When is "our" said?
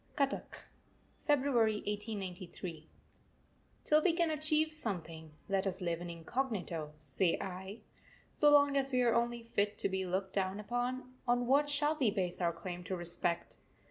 12.41-12.51